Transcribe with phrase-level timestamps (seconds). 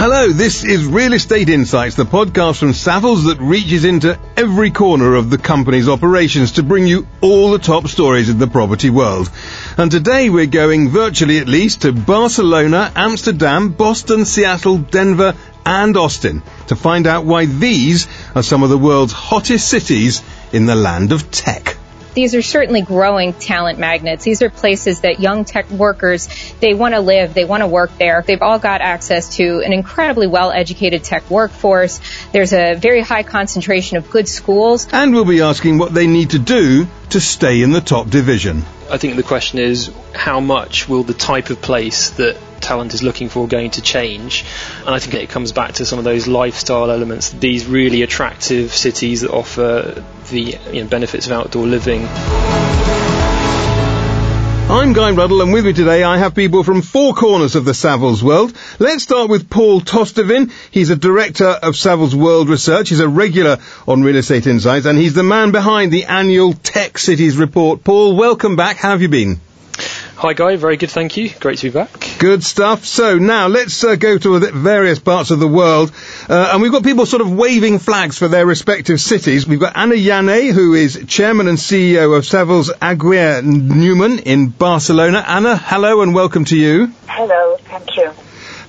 [0.00, 5.14] Hello, this is Real Estate Insights, the podcast from Savills that reaches into every corner
[5.14, 9.30] of the company's operations to bring you all the top stories of the property world.
[9.76, 15.34] And today we're going virtually at least to Barcelona, Amsterdam, Boston, Seattle, Denver,
[15.66, 20.64] and Austin to find out why these are some of the world's hottest cities in
[20.64, 21.76] the land of tech
[22.14, 24.24] these are certainly growing talent magnets.
[24.24, 26.28] These are places that young tech workers,
[26.60, 28.22] they want to live, they want to work there.
[28.26, 32.00] They've all got access to an incredibly well educated tech workforce.
[32.32, 34.88] There's a very high concentration of good schools.
[34.92, 38.64] And we'll be asking what they need to do to stay in the top division.
[38.90, 42.36] I think the question is how much will the type of place that
[42.70, 44.44] talent is looking for going to change.
[44.86, 48.72] And I think it comes back to some of those lifestyle elements, these really attractive
[48.72, 52.06] cities that offer the you know, benefits of outdoor living.
[54.70, 57.72] I'm Guy Ruddle, and with me today I have people from four corners of the
[57.72, 58.56] Savills world.
[58.78, 60.52] Let's start with Paul Tostevin.
[60.70, 62.90] He's a director of Savills World Research.
[62.90, 63.58] He's a regular
[63.88, 67.82] on Real Estate Insights, and he's the man behind the annual Tech Cities report.
[67.82, 68.76] Paul, welcome back.
[68.76, 69.40] How have you been?
[70.20, 70.56] Hi, Guy.
[70.56, 71.30] Very good, thank you.
[71.40, 72.18] Great to be back.
[72.18, 72.84] Good stuff.
[72.84, 75.92] So now let's uh, go to various parts of the world,
[76.28, 79.46] uh, and we've got people sort of waving flags for their respective cities.
[79.46, 85.24] We've got Anna Gener, who is chairman and CEO of Savills Aguirre Newman in Barcelona.
[85.26, 86.92] Anna, hello and welcome to you.
[87.06, 88.12] Hello, thank you.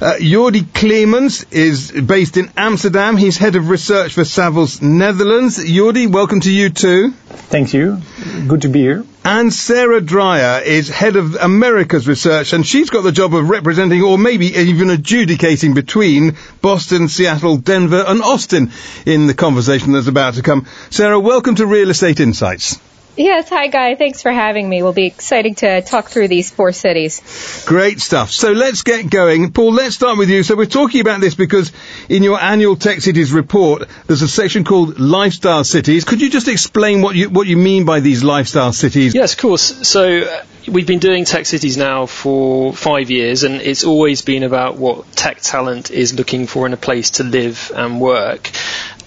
[0.01, 3.17] Uh, Jordi Clemens is based in Amsterdam.
[3.17, 5.59] He's head of research for Savills Netherlands.
[5.63, 7.11] Jordi, welcome to you too.
[7.51, 8.01] Thank you.
[8.47, 9.05] Good to be here.
[9.23, 14.01] And Sarah Dreyer is head of America's research, and she's got the job of representing
[14.01, 18.71] or maybe even adjudicating between Boston, Seattle, Denver, and Austin
[19.05, 20.65] in the conversation that's about to come.
[20.89, 22.79] Sarah, welcome to Real Estate Insights.
[23.17, 23.95] Yes, hi Guy.
[23.95, 24.83] Thanks for having me.
[24.83, 27.65] We'll be exciting to talk through these four cities.
[27.67, 28.31] Great stuff.
[28.31, 29.51] So let's get going.
[29.51, 30.43] Paul, let's start with you.
[30.43, 31.73] So we're talking about this because
[32.07, 36.05] in your annual Tech Cities report, there's a section called Lifestyle Cities.
[36.05, 39.13] Could you just explain what you what you mean by these lifestyle cities?
[39.13, 39.87] Yes, of course.
[39.87, 44.43] So uh, we've been doing Tech Cities now for five years, and it's always been
[44.43, 48.49] about what tech talent is looking for in a place to live and work.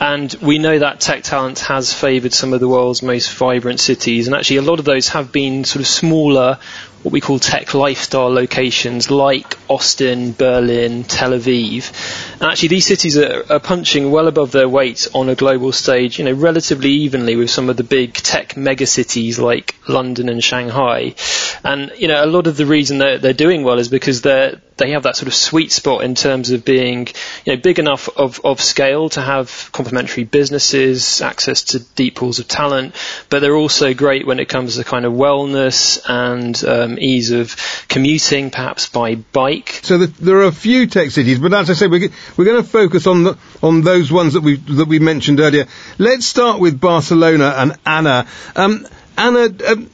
[0.01, 4.27] And we know that tech talent has favoured some of the world's most vibrant cities,
[4.27, 6.59] and actually a lot of those have been sort of smaller,
[7.05, 11.93] what we call tech lifestyle locations like Austin, Berlin, Tel Aviv.
[12.41, 16.19] And actually these cities are, are punching well above their weight on a global stage,
[16.19, 21.15] you know, relatively evenly with some of the big tech megacities like London and Shanghai.
[21.63, 24.61] And, you know, a lot of the reason that they're doing well is because they're,
[24.77, 27.07] they have that sort of sweet spot in terms of being,
[27.45, 32.39] you know, big enough of, of scale to have complementary businesses, access to deep pools
[32.39, 32.95] of talent,
[33.29, 37.57] but they're also great when it comes to kind of wellness and um, ease of
[37.89, 39.81] commuting, perhaps by bike.
[39.83, 42.63] So the, there are a few tech cities, but as I say, we're, we're going
[42.63, 45.67] to focus on the, on those ones that we that we mentioned earlier.
[45.99, 48.27] Let's start with Barcelona and Anna.
[48.57, 49.91] Um, Anna, um,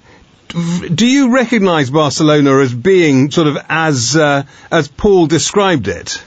[0.94, 6.22] do you recognise Barcelona as being sort of as uh, as Paul described it?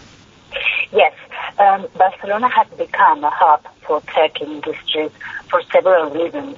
[0.91, 1.13] Yes,
[1.59, 5.12] um, Barcelona has become a hub for tech industries
[5.50, 6.57] for several reasons.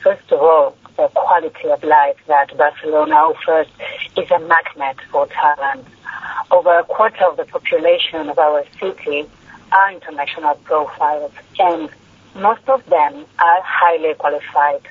[0.00, 3.66] First of all, the quality of life that Barcelona offers
[4.16, 5.86] is a magnet for talent.
[6.50, 9.26] Over a quarter of the population of our city
[9.72, 11.90] are international profiles, and
[12.34, 14.82] most of them are highly qualified.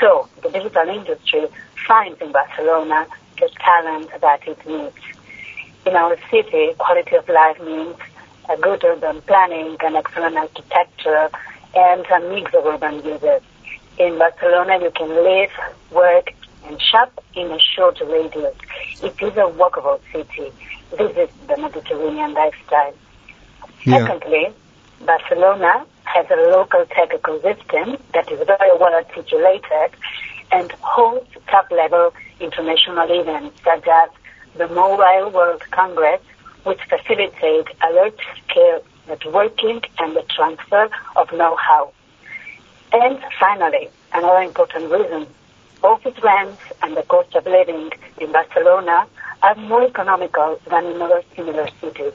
[0.00, 1.46] So the digital industry
[1.86, 3.06] finds in Barcelona
[3.38, 4.96] the talent that it needs.
[5.86, 7.96] In our city, quality of life means
[8.48, 11.30] a good urban planning, an excellent architecture,
[11.74, 13.42] and a mix of urban uses.
[14.00, 15.50] In Barcelona, you can live,
[15.90, 16.32] work,
[16.64, 18.56] and shop in a short radius.
[19.02, 20.50] It is a walkable city.
[20.96, 22.94] This is the Mediterranean lifestyle.
[23.84, 24.06] Yeah.
[24.06, 24.48] Secondly,
[25.04, 29.90] Barcelona has a local tech ecosystem that is very well articulated
[30.50, 34.08] and holds top-level international events such as
[34.56, 36.22] the Mobile World Congress,
[36.64, 41.92] which facilitate alert-scale networking and the transfer of know-how.
[42.92, 45.26] And finally, another important reason,
[45.82, 49.06] office rents and the cost of living in Barcelona
[49.42, 52.12] are more economical than in other similar cities.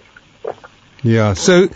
[1.02, 1.68] Yeah, so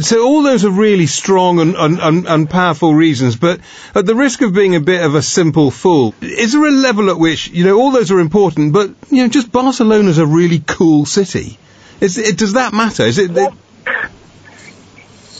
[0.00, 3.60] so all those are really strong and, and, and, powerful reasons, but
[3.94, 7.10] at the risk of being a bit of a simple fool, is there a level
[7.10, 10.58] at which you know all those are important, but you know just Barcelona's a really
[10.66, 11.58] cool city?
[12.00, 13.04] Is it, does that matter?
[13.04, 13.30] Is it?
[13.30, 13.52] Yes,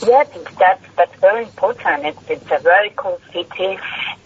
[0.03, 0.27] yes
[0.59, 2.05] that's that's very important.
[2.05, 3.77] It's, it's a very cool city,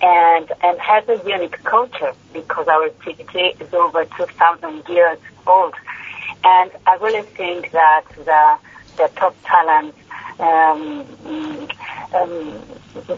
[0.01, 5.73] and and has a unique culture because our city is over two thousand years old,
[6.43, 8.57] and I really think that the
[8.97, 9.95] the top talent
[10.39, 11.05] um,
[12.13, 12.61] um,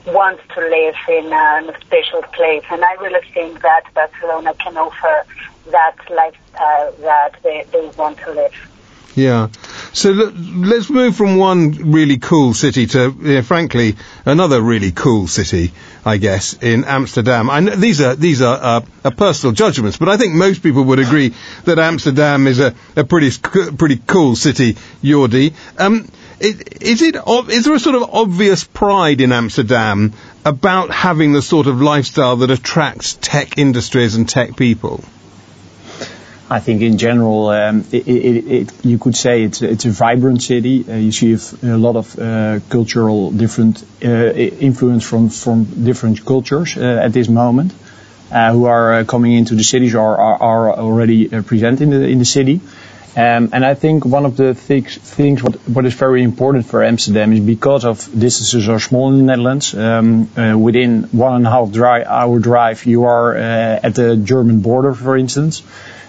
[0.08, 2.64] want to live in a, in a special place.
[2.70, 5.26] And I really think that Barcelona can offer
[5.72, 8.54] that lifestyle that they, they want to live.
[9.16, 9.50] Yeah.
[9.94, 13.96] So let's move from one really cool city to, frankly,
[14.26, 15.72] another really cool city,
[16.06, 17.50] I guess, in Amsterdam.
[17.50, 21.00] I know these are these are, uh, personal judgments, but I think most people would
[21.00, 21.34] agree
[21.66, 23.32] that Amsterdam is a, a pretty
[23.78, 24.74] pretty cool city.
[25.02, 26.08] Jordi, um,
[26.40, 27.16] is it
[27.50, 30.14] is there a sort of obvious pride in Amsterdam
[30.46, 35.04] about having the sort of lifestyle that attracts tech industries and tech people?
[36.50, 40.42] I think in general, um, it, it, it, you could say it's it's a vibrant
[40.42, 40.86] city.
[40.88, 41.34] Uh, you see
[41.64, 47.28] a, lot of uh, cultural different uh, influence from from different cultures uh, at this
[47.28, 47.74] moment,
[48.32, 52.08] uh, who are uh, coming into the cities or are, are already present in the
[52.08, 52.62] in the city.
[53.18, 56.84] Um, and I think one of the things, things what, what is very important for
[56.84, 59.74] Amsterdam is because of distances are small in the Netherlands.
[59.74, 60.30] Um,
[60.62, 65.18] within one and a half dry, hour drive, you are at the German border, for
[65.18, 65.64] instance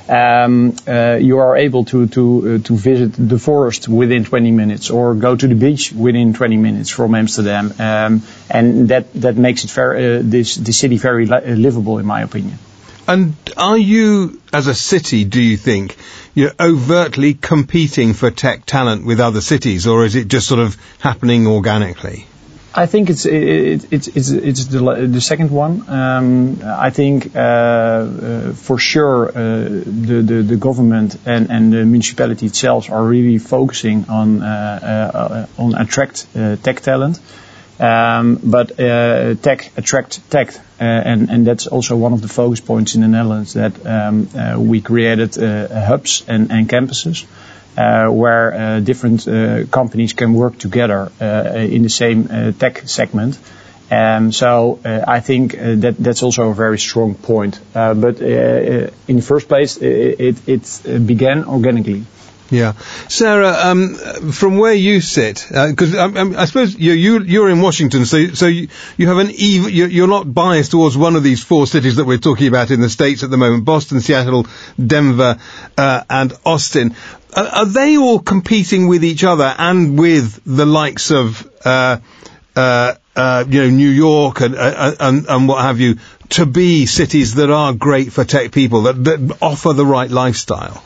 [0.08, 2.24] um, uh, you are able to to
[2.54, 6.56] uh, to visit the forest within 20 minutes or go to the beach within 20
[6.56, 11.26] minutes from Amsterdam, um, and that that makes it very uh, this the city very
[11.26, 12.58] li- uh, livable in my opinion.
[13.06, 15.96] And are you, as a city, do you think,
[16.34, 20.76] you're overtly competing for tech talent with other cities, or is it just sort of
[20.98, 22.26] happening organically?
[22.78, 25.82] I think it's it, it's it's it's the the second one.
[25.88, 29.32] Um, I think uh, uh, for sure uh,
[30.08, 35.62] the, the the government and and the municipality itself are really focusing on uh, uh,
[35.62, 37.18] on attract uh, tech talent.
[37.80, 38.76] Um, but
[39.42, 43.54] tech attract tech, and and that's also one of the focus points in the Netherlands
[43.54, 44.28] that um,
[44.68, 47.26] we created hubs and and campuses.
[47.76, 53.38] Uh, where uh, different uh, companies can work together in the same tech segment.
[53.88, 57.60] Um, so I think that that's also a very strong point.
[57.72, 62.04] But in the first place, it, it began organically.
[62.50, 62.72] Yeah,
[63.08, 63.94] Sarah, um,
[64.32, 68.28] from where you sit, because uh, um, I suppose you, you you're in Washington, so
[68.28, 71.96] so you, you have an even you're not biased towards one of these four cities
[71.96, 74.46] that we're talking about in the states at the moment: Boston, Seattle,
[74.78, 75.38] Denver,
[75.76, 76.94] uh, and Austin.
[77.34, 81.98] Uh, are they all competing with each other and with the likes of uh,
[82.56, 85.98] uh, uh you know New York and, and and what have you
[86.30, 90.82] to be cities that are great for tech people that, that offer the right lifestyle?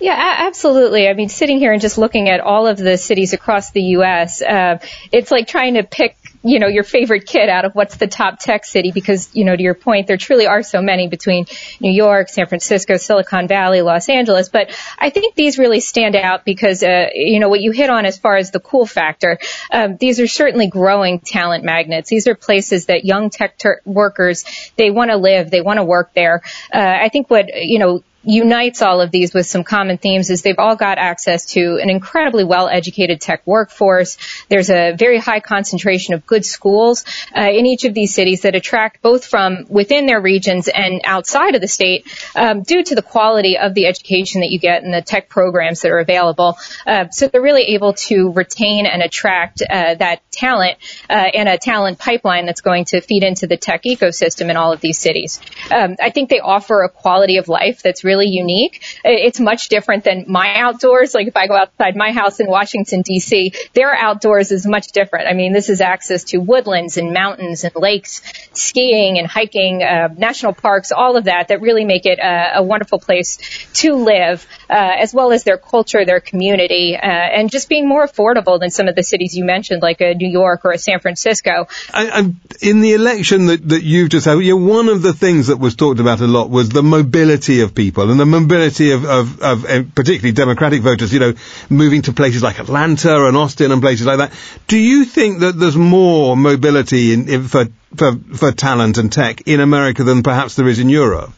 [0.00, 1.08] Yeah, absolutely.
[1.08, 4.42] I mean, sitting here and just looking at all of the cities across the U.S.,
[4.42, 4.78] uh,
[5.10, 6.16] it's like trying to pick
[6.46, 9.56] you know, your favorite kid out of what's the top tech city because, you know,
[9.56, 11.46] to your point, there truly are so many between
[11.80, 14.48] New York, San Francisco, Silicon Valley, Los Angeles.
[14.48, 18.06] But I think these really stand out because, uh, you know, what you hit on
[18.06, 19.38] as far as the cool factor,
[19.72, 22.08] um, these are certainly growing talent magnets.
[22.08, 24.44] These are places that young tech ter- workers,
[24.76, 26.42] they want to live, they want to work there.
[26.72, 30.42] Uh, I think what, you know, unites all of these with some common themes is
[30.42, 34.18] they've all got access to an incredibly well educated tech workforce.
[34.48, 37.04] There's a very high concentration of good schools
[37.36, 41.54] uh, in each of these cities that attract both from within their regions and outside
[41.54, 44.92] of the state um, due to the quality of the education that you get and
[44.92, 46.58] the tech programs that are available.
[46.84, 50.78] Uh, so they're really able to retain and attract uh, that talent
[51.08, 54.72] uh, and a talent pipeline that's going to feed into the tech ecosystem in all
[54.72, 55.40] of these cities.
[55.70, 58.82] Um, I think they offer a quality of life that's really really unique.
[59.04, 61.14] It's much different than my outdoors.
[61.14, 65.28] Like if I go outside my house in Washington DC, their outdoors is much different.
[65.28, 70.08] I mean, this is access to woodlands and mountains and lakes, skiing and hiking, uh,
[70.16, 73.38] national parks, all of that that really make it a, a wonderful place
[73.74, 78.06] to live, uh, as well as their culture, their community, uh, and just being more
[78.06, 81.00] affordable than some of the cities you mentioned, like a New York or a San
[81.00, 81.68] Francisco.
[81.92, 82.32] I,
[82.62, 85.58] in the election that, that you've just had, you know, one of the things that
[85.58, 89.40] was talked about a lot was the mobility of people and the mobility of, of,
[89.42, 91.34] of uh, particularly Democratic voters, you know,
[91.70, 94.32] moving to places like Atlanta and Austin and places like that.
[94.66, 99.42] Do you think that there's more mobility in, in, for, for, for talent and tech
[99.46, 101.32] in America than perhaps there is in Europe?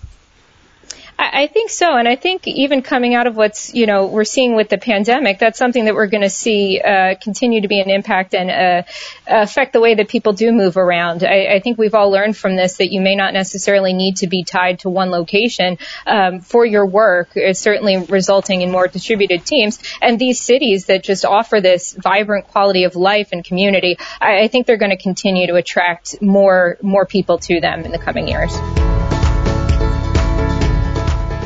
[1.32, 4.54] I, think so, and I think even coming out of what's you know we're seeing
[4.54, 7.90] with the pandemic, that's something that we're going to see uh, continue to be an
[7.90, 8.82] impact and uh,
[9.26, 11.24] affect the way that people do move around.
[11.24, 14.26] I, I think we've all learned from this that you may not necessarily need to
[14.26, 17.30] be tied to one location um, for your work.
[17.34, 22.48] It's certainly resulting in more distributed teams, and these cities that just offer this vibrant
[22.48, 26.78] quality of life and community, I, I think they're going to continue to attract more
[26.82, 28.56] more people to them in the coming years.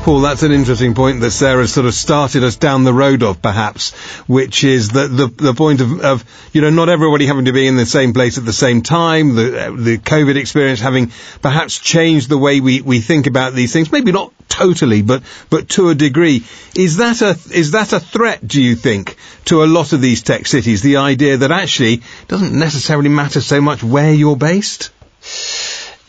[0.03, 3.41] Paul, that's an interesting point that Sarah sort of started us down the road of,
[3.41, 3.93] perhaps,
[4.27, 7.69] which is that the the point of, of you know not everybody having to be
[7.69, 11.79] in the same place at the same time, the uh, the COVID experience having perhaps
[11.79, 13.93] changed the way we, we think about these things.
[13.93, 16.45] Maybe not totally, but but to a degree.
[16.75, 18.45] Is that a is that a threat?
[18.45, 20.83] Do you think to a lot of these tech cities?
[20.83, 24.91] The idea that actually doesn't necessarily matter so much where you're based.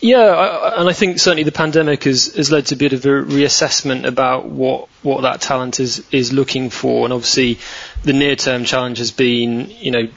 [0.03, 3.05] Yeah, I, and I think certainly the pandemic has, has led to a bit of
[3.05, 7.05] a reassessment about what, what that talent is, is looking for.
[7.05, 7.57] And obviously,
[8.03, 10.10] the near term challenge has been, you know,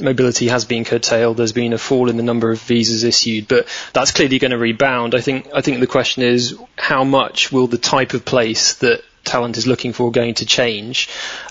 [0.00, 1.36] mobility has been curtailed.
[1.36, 4.56] There's been a fall in the number of visas issued, but that's clearly going to
[4.56, 5.14] rebound.
[5.14, 9.04] I think, I think the question is how much will the type of place that
[9.24, 11.08] talent is looking for going to change.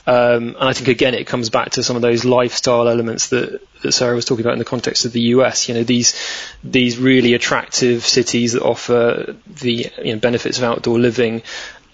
[0.08, 3.62] Um, and I think again it comes back to some of those lifestyle elements that,
[3.82, 5.68] that Sarah was talking about in the context of the US.
[5.68, 6.16] You know these
[6.64, 11.44] these really attractive cities that offer the you know, benefits of outdoor living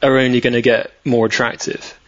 [0.01, 1.98] are only going to get more attractive.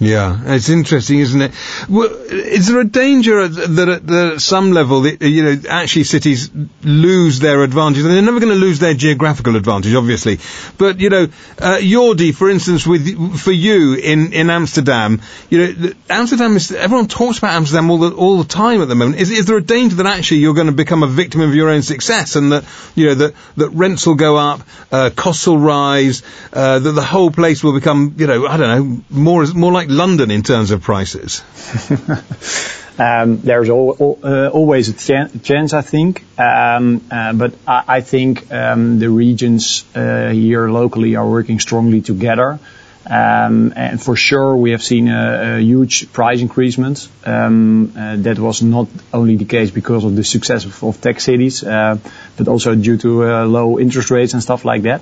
[0.00, 1.52] Yeah, it's interesting, isn't it?
[1.86, 6.50] Well, is there a danger that at, that at some level, you know, actually cities
[6.82, 8.00] lose their advantage?
[8.00, 10.38] And they're never going to lose their geographical advantage, obviously.
[10.78, 11.24] But you know,
[11.58, 17.06] uh, Jordi, for instance, with for you in, in Amsterdam, you know, Amsterdam is everyone
[17.06, 19.20] talks about Amsterdam all the all the time at the moment.
[19.20, 21.68] Is, is there a danger that actually you're going to become a victim of your
[21.68, 22.64] own success, and that
[22.94, 26.22] you know that that rents will go up, uh, costs will rise,
[26.54, 29.89] uh, that the whole place will become, you know, I don't know, more more like
[29.90, 31.42] London in terms of prices?
[32.98, 36.24] um, there's al- uh, always a ch- chance, I think.
[36.38, 42.00] Um, uh, but I, I think um, the regions uh, here locally are working strongly
[42.00, 42.58] together.
[43.06, 47.08] Um, and for sure, we have seen a, a huge price increasement.
[47.24, 51.18] Um, uh, that was not only the case because of the success of, of tech
[51.20, 51.98] cities, uh,
[52.36, 55.00] but also due to uh, low interest rates and stuff like that.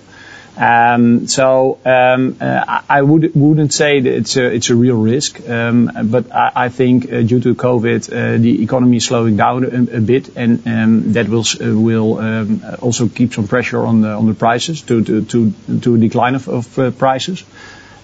[0.59, 5.49] Um, so um, uh, I would, wouldn't say that it's a, it's a real risk,
[5.49, 9.65] um, but I, I think uh, due to COVID, uh, the economy is slowing down
[9.65, 14.01] a, a bit, and um, that will uh, will um, also keep some pressure on
[14.01, 17.45] the on the prices to to to, to a decline of, of uh, prices.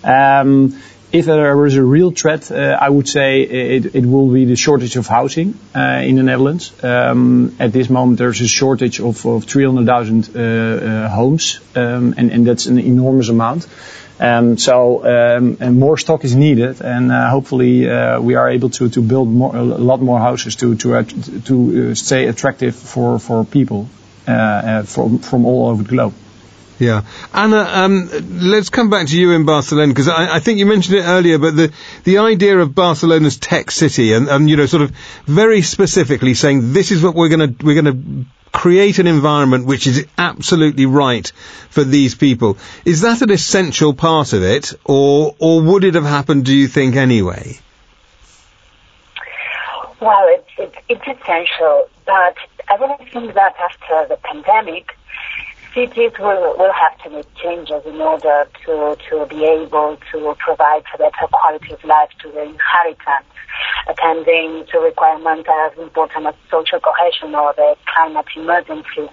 [0.04, 0.80] Um,
[1.14, 4.56] if there is a real threat, uh, I would say it, it will be the
[4.56, 6.72] shortage of housing uh, in the Netherlands.
[6.82, 12.32] Um, at this moment, there's a shortage of, of 300,000 uh, uh, homes, um, and,
[12.32, 13.68] and that's an enormous amount.
[14.18, 18.70] Um, so um, and more stock is needed, and uh, hopefully uh, we are able
[18.70, 21.02] to, to build more, a lot more houses to to
[21.46, 23.88] to stay attractive for for people
[24.24, 26.14] from from all over the globe.
[26.78, 27.02] Yeah.
[27.32, 30.96] Anna, um, let's come back to you in Barcelona, because I, I, think you mentioned
[30.96, 34.82] it earlier, but the, the idea of Barcelona's tech city and, and, you know, sort
[34.82, 34.90] of
[35.24, 39.66] very specifically saying this is what we're going to, we're going to create an environment
[39.66, 41.32] which is absolutely right
[41.70, 42.56] for these people.
[42.84, 46.68] Is that an essential part of it, or, or would it have happened, do you
[46.68, 47.58] think, anyway?
[50.00, 50.26] Well,
[50.58, 52.36] it's, it's, essential, but
[52.68, 54.96] I really think that after the pandemic,
[55.74, 60.84] cities will, will have to make changes in order to, to be able to provide
[60.94, 63.34] a better quality of life to the inhabitants,
[63.90, 69.10] attending to requirements as important as social cohesion or the climate emergency.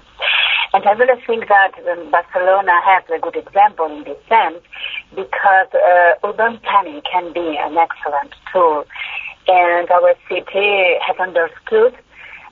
[0.74, 4.64] And I really think that um, Barcelona has a good example in this sense
[5.14, 8.86] because uh, urban planning can be an excellent tool.
[9.48, 11.98] And our city has understood,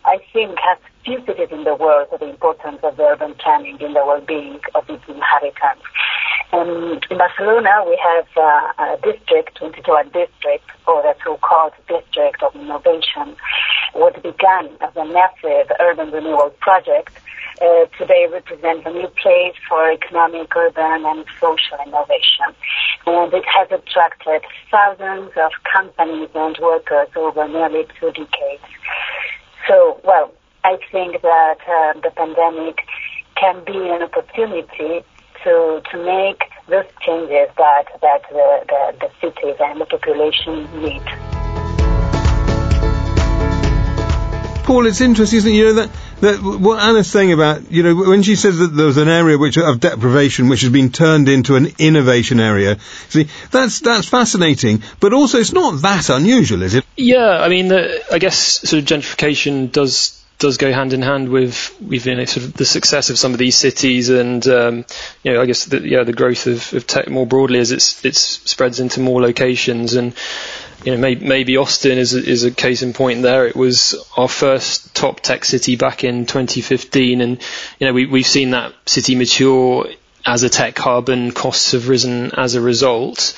[0.04, 3.94] I think, has few cities in the world of the importance of urban planning in
[3.94, 5.84] the well-being of its inhabitants.
[6.52, 12.56] Um, in Barcelona, we have uh, a district, 22 district, or the so-called district of
[12.56, 13.36] innovation,
[13.94, 17.12] what began as a massive urban renewal project,
[17.62, 22.56] uh, today represents a new place for economic, urban, and social innovation.
[23.06, 24.42] And it has attracted
[24.72, 28.64] thousands of companies and workers over nearly two decades.
[29.68, 30.32] So, well,
[30.64, 32.80] I think that uh, the pandemic
[33.36, 35.06] can be an opportunity
[35.44, 41.02] to to make those changes that that the, the, the cities and the population need.
[44.66, 45.56] Paul, it's interesting, isn't it?
[45.56, 45.90] You know that,
[46.20, 49.36] that what Anna's saying about, you know, when she says that there was an area
[49.36, 52.78] which of deprivation which has been turned into an innovation area.
[53.08, 56.86] See, that's that's fascinating, but also it's not that unusual, is it?
[56.98, 61.30] Yeah, I mean, the, I guess sort of gentrification does does go hand in hand
[61.30, 64.86] with you know, sort of the success of some of these cities and um,
[65.22, 68.04] you know I guess the, yeah the growth of, of tech more broadly as it's
[68.06, 68.20] it's
[68.50, 69.94] spreads into more locations.
[69.94, 70.14] And
[70.86, 73.46] you know maybe, maybe Austin is a, is a case in point there.
[73.48, 77.42] It was our first top tech city back in 2015 and
[77.80, 79.88] you know we we've seen that city mature
[80.26, 83.36] as a tech hub, and costs have risen as a result.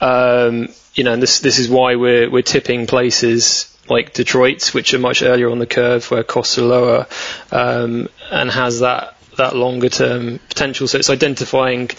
[0.00, 4.94] Um, you know, and this this is why we're we're tipping places like Detroit, which
[4.94, 7.06] are much earlier on the curve, where costs are lower,
[7.50, 10.88] um, and has that that longer term potential.
[10.88, 11.90] So it's identifying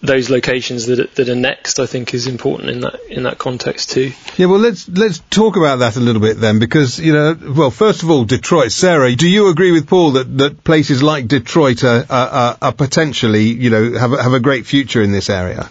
[0.00, 3.90] those locations that that are next, I think, is important in that in that context
[3.90, 4.12] too.
[4.36, 7.70] Yeah, well, let's let's talk about that a little bit then, because you know, well,
[7.70, 8.72] first of all, Detroit.
[8.72, 13.44] Sarah, do you agree with Paul that, that places like Detroit are, are, are potentially,
[13.44, 15.70] you know, have have a great future in this area?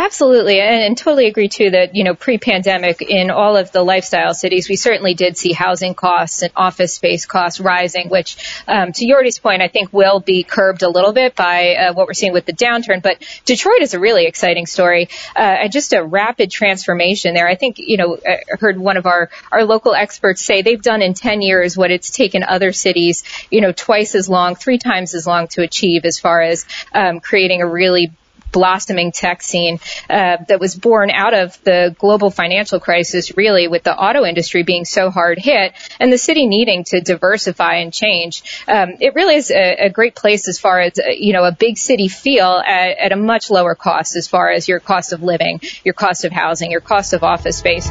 [0.00, 4.32] Absolutely, and, and, totally agree too that you know pre-pandemic in all of the lifestyle
[4.32, 8.36] cities, we certainly did see housing costs and office space costs rising, which,
[8.68, 12.06] um, to Jordi's point, I think will be curbed a little bit by uh, what
[12.06, 13.02] we're seeing with the downturn.
[13.02, 17.48] But Detroit is a really exciting story, uh, and just a rapid transformation there.
[17.48, 21.02] I think you know I heard one of our our local experts say they've done
[21.02, 25.16] in 10 years what it's taken other cities, you know, twice as long, three times
[25.16, 28.12] as long to achieve as far as um, creating a really
[28.52, 29.78] blossoming tech scene
[30.08, 34.62] uh, that was born out of the global financial crisis, really, with the auto industry
[34.62, 38.64] being so hard hit and the city needing to diversify and change.
[38.66, 41.52] Um, it really is a, a, great place as far as, uh, you know, a
[41.52, 45.22] big city feel at, at a much lower cost as far as your cost of
[45.22, 47.88] living, your cost of housing, your cost of office space.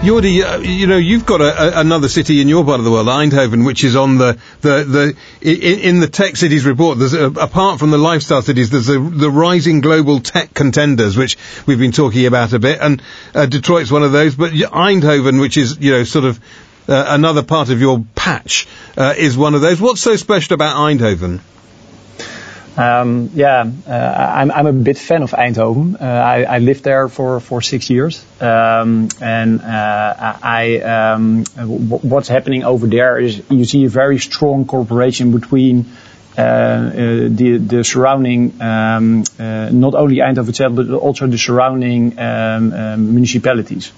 [0.00, 2.90] Jordi, uh, you know, you've got a, a, another city in your part of the
[2.90, 7.00] world, Eindhoven, which is on the, the, the in, in the tech cities report.
[7.00, 11.36] There's a, apart from the lifestyle cities, there's a, the rising global tech contenders, which
[11.66, 13.02] we've been talking about a bit, and
[13.34, 14.36] uh, Detroit's one of those.
[14.36, 16.38] But Eindhoven, which is you know sort of
[16.88, 19.80] uh, another part of your patch, uh, is one of those.
[19.80, 21.40] What's so special about Eindhoven?
[22.78, 26.00] Um, yeah, uh, I'm, I'm a bit fan of Eindhoven.
[26.00, 28.24] Uh, I, I lived there for, for six years.
[28.40, 34.64] Um, and uh, I, um, what's happening over there is you see a very strong
[34.64, 35.86] cooperation between
[36.36, 43.90] uh, the, the surrounding, um, not only Eindhoven itself, but also the surrounding um, municipalities.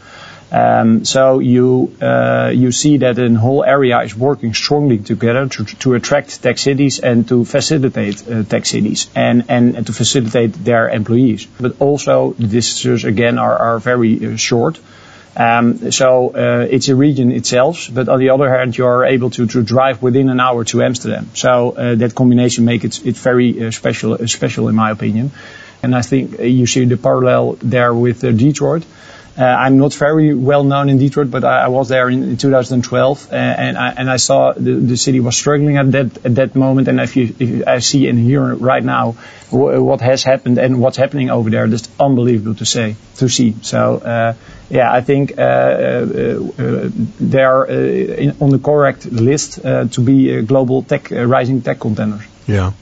[0.53, 5.65] Um, so you uh, you see that the whole area is working strongly together to,
[5.65, 10.53] to attract tech cities and to facilitate uh, tech cities and, and, and, to facilitate
[10.65, 11.47] their employees.
[11.47, 14.81] But also the distances again are, are very uh, short.
[15.37, 19.31] Um, so uh, it's a region itself, but on the other hand, you are able
[19.31, 21.31] to, to drive within an hour to Amsterdam.
[21.35, 25.31] So uh, that combination makes it, it very uh, special, special in my opinion.
[25.83, 28.85] And I think you see the parallel there with Detroit.
[29.41, 32.37] Uh, I'm not very well known in Detroit, but I, I was there in, in
[32.37, 36.35] 2012, uh, and I and I saw the, the city was struggling at that at
[36.35, 36.89] that moment.
[36.89, 39.17] And if you, if I see and hear right now
[39.51, 43.57] w- what has happened and what's happening over there, that's unbelievable to say to see.
[43.63, 44.35] So uh,
[44.69, 45.45] yeah, I think uh, uh,
[46.59, 52.27] uh, they are in, on the correct list to be global tech rising tech contenders.
[52.51, 52.73] Yeah.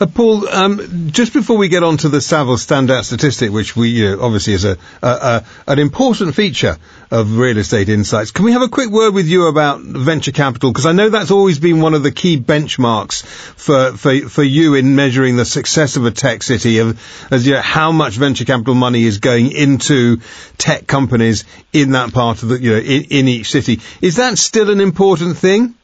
[0.00, 3.90] Uh, Paul, um, just before we get on to the Savills standout statistic, which we
[3.90, 6.76] you know, obviously is a, a, a, an important feature
[7.12, 10.72] of real estate insights, can we have a quick word with you about venture capital?
[10.72, 14.74] Because I know that's always been one of the key benchmarks for, for, for you
[14.74, 17.00] in measuring the success of a tech city, of
[17.30, 20.20] as you know, how much venture capital money is going into
[20.58, 23.80] tech companies in that part of the you know in, in each city.
[24.00, 25.76] Is that still an important thing?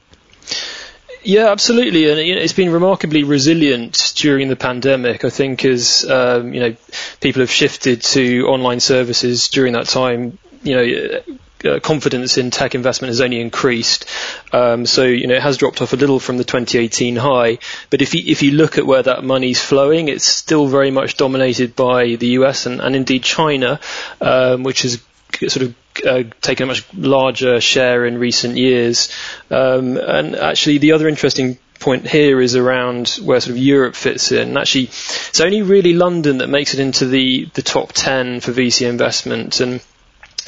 [1.22, 5.24] Yeah, absolutely, and you know, it's been remarkably resilient during the pandemic.
[5.24, 6.76] I think as um, you know,
[7.20, 10.38] people have shifted to online services during that time.
[10.62, 11.20] You know.
[11.62, 14.06] Uh, confidence in tech investment has only increased,
[14.50, 17.58] um, so you know it has dropped off a little from the 2018 high.
[17.90, 21.18] But if you if you look at where that money's flowing, it's still very much
[21.18, 23.78] dominated by the US and, and indeed China,
[24.22, 25.02] um, which has
[25.48, 25.74] sort of
[26.06, 29.10] uh, taken a much larger share in recent years.
[29.50, 34.30] Um, and actually, the other interesting point here is around where sort of Europe fits
[34.32, 34.56] in.
[34.56, 38.86] actually, it's only really London that makes it into the, the top 10 for VC
[38.88, 39.60] investment.
[39.60, 39.80] And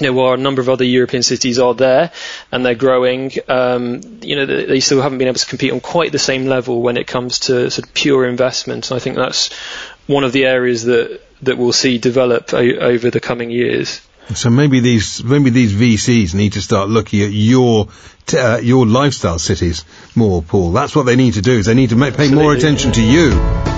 [0.00, 2.12] you know, while a number of other European cities are there
[2.50, 5.80] and they're growing, um, you know, they, they, still haven't been able to compete on
[5.80, 8.90] quite the same level when it comes to sort of pure investment.
[8.90, 9.52] And I think that's
[10.06, 14.00] one of the areas that, that we'll see develop o- over the coming years.
[14.34, 17.88] So maybe these maybe these VCs need to start looking at your
[18.26, 20.72] t- uh, your lifestyle cities more, Paul.
[20.72, 21.58] That's what they need to do.
[21.58, 23.71] Is they need to make, pay more attention to you.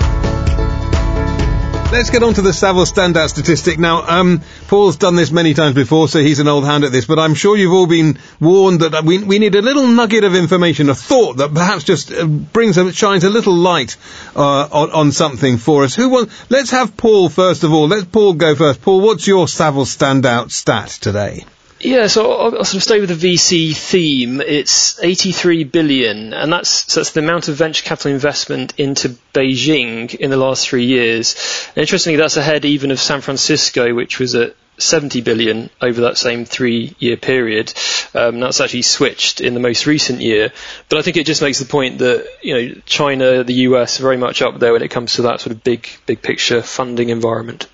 [1.95, 3.79] Let's get on to the Savills standout statistic.
[3.79, 7.05] Now, um, Paul's done this many times before, so he's an old hand at this,
[7.05, 10.35] but I'm sure you've all been warned that we, we need a little nugget of
[10.35, 13.95] information, a thought that perhaps just uh, brings, shines a little light
[14.35, 15.95] uh, on, on, something for us.
[15.95, 17.87] Who wants, let's have Paul first of all.
[17.87, 18.81] Let's Paul go first.
[18.81, 21.45] Paul, what's your Savills standout stat today?
[21.85, 24.41] Yeah, so I'll, sort of stay with the VC theme.
[24.41, 30.15] It's 83 billion, and that's so that's the amount of venture capital investment into Beijing
[30.15, 31.35] in the last three years.
[31.69, 36.17] And interestingly, that's ahead even of San Francisco, which was at 70 billion over that
[36.17, 37.71] same three-year period.
[38.15, 40.51] Um, that's actually switched in the most recent year,
[40.89, 44.03] but I think it just makes the point that you know China, the US, are
[44.03, 47.09] very much up there when it comes to that sort of big, big picture funding
[47.09, 47.67] environment.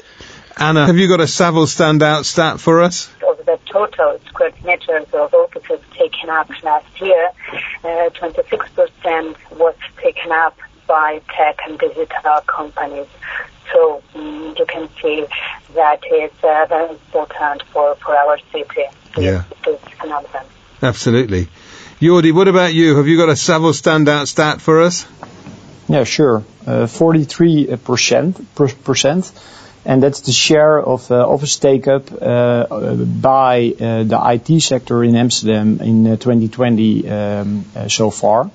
[0.58, 3.10] Anna, have you got a Saville standout stat for us?
[3.42, 7.30] Of the total square meters of offices taken up last year,
[7.84, 10.56] uh, 26% was taken up
[10.88, 13.08] by tech and digital companies.
[13.74, 15.26] So um, you can see
[15.74, 18.84] that is uh, very important for, for our city.
[19.18, 19.46] Yeah.
[19.66, 20.46] This phenomenon.
[20.84, 21.48] Absolutely.
[22.00, 22.98] Jordi, what about you?
[22.98, 25.08] Have you got a Saville standout stat for us?
[25.88, 26.44] Yeah, sure.
[26.66, 28.46] Uh, 43%
[29.86, 35.16] and that's the share of uh, office take-up uh, by uh, the IT sector in
[35.16, 38.52] Amsterdam in 2020 um, so far.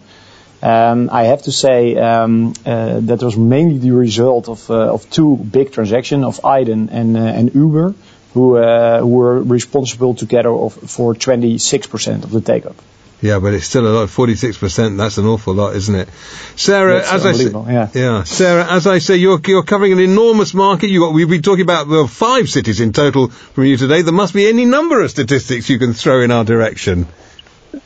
[0.62, 6.24] Um, I have to say um, that was mainly the result of two big transactions
[6.24, 7.94] of Adyen and Uber,
[8.32, 12.76] who were responsible together for 26% of the take-up.
[13.22, 14.10] Yeah, but it's still a lot.
[14.10, 14.98] Forty-six percent.
[14.98, 16.08] That's an awful lot, isn't it?
[16.54, 17.88] Sarah, That's as I say, yeah.
[17.94, 20.90] yeah, Sarah, as I say, you're you're covering an enormous market.
[20.90, 24.02] You got we've been talking about well, five cities in total from you today.
[24.02, 27.06] There must be any number of statistics you can throw in our direction.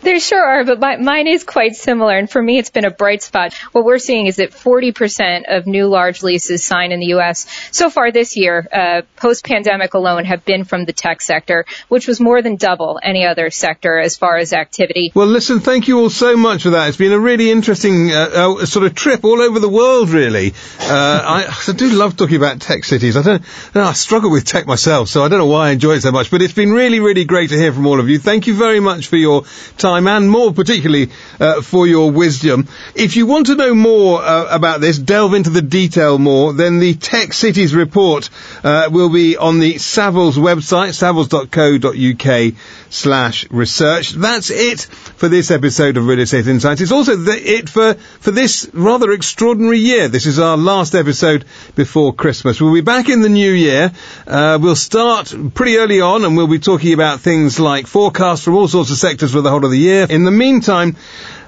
[0.03, 2.17] There sure are, but my, mine is quite similar.
[2.17, 3.55] And for me, it's been a bright spot.
[3.73, 7.47] What we're seeing is that 40% of new large leases signed in the U.S.
[7.71, 12.21] so far this year, uh, post-pandemic alone, have been from the tech sector, which was
[12.21, 15.13] more than double any other sector as far as activity.
[15.15, 16.89] Well, listen, thank you all so much for that.
[16.89, 20.53] It's been a really interesting uh, uh, sort of trip all over the world, really.
[20.81, 23.17] Uh, I, I, do love talking about tech cities.
[23.17, 26.03] I don't, I struggle with tech myself, so I don't know why I enjoy it
[26.03, 26.31] so much.
[26.31, 28.19] But it's been really, really great to hear from all of you.
[28.19, 29.45] Thank you very much for your
[29.81, 32.69] time and more particularly uh, for your wisdom.
[32.95, 36.79] If you want to know more uh, about this, delve into the detail more, then
[36.79, 38.31] the Tech Cities report
[38.63, 42.55] uh, will be on the Savills website, savills.co.uk
[42.91, 44.11] slash research.
[44.11, 46.81] That's it for this episode of Real Estate Insights.
[46.81, 50.09] It's also the, it for, for this rather extraordinary year.
[50.09, 52.61] This is our last episode before Christmas.
[52.61, 53.93] We'll be back in the new year.
[54.27, 58.55] Uh, we'll start pretty early on and we'll be talking about things like forecasts from
[58.55, 60.07] all sorts of sectors for the whole the year.
[60.09, 60.97] In the meantime,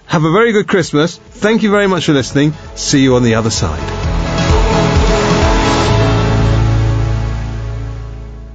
[0.06, 1.16] have a very good Christmas.
[1.16, 2.52] Thank you very much for listening.
[2.74, 4.02] See you on the other side.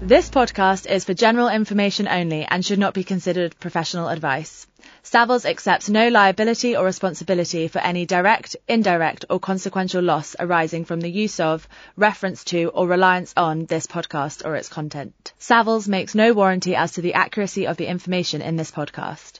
[0.07, 4.65] This podcast is for general information only and should not be considered professional advice.
[5.03, 11.01] Savills accepts no liability or responsibility for any direct, indirect, or consequential loss arising from
[11.01, 15.33] the use of, reference to, or reliance on this podcast or its content.
[15.39, 19.39] Savills makes no warranty as to the accuracy of the information in this podcast.